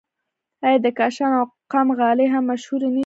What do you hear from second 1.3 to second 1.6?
او